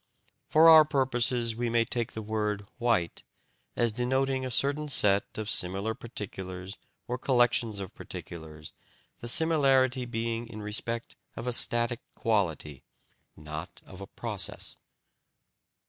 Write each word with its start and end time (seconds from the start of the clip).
For 0.49 0.67
our 0.67 0.83
purposes, 0.83 1.55
we 1.55 1.69
may 1.69 1.85
take 1.85 2.13
the 2.13 2.23
word 2.23 2.65
"white" 2.79 3.23
as 3.75 3.91
denoting 3.91 4.43
a 4.43 4.49
certain 4.49 4.89
set 4.89 5.37
of 5.37 5.47
similar 5.47 5.93
particulars 5.93 6.75
or 7.07 7.19
collections 7.19 7.79
of 7.79 7.93
particulars, 7.93 8.73
the 9.19 9.27
similarity 9.27 10.05
being 10.05 10.47
in 10.47 10.63
respect 10.63 11.17
of 11.35 11.45
a 11.45 11.53
static 11.53 11.99
quality, 12.15 12.83
not 13.37 13.83
of 13.85 14.01
a 14.01 14.07
process. 14.07 14.75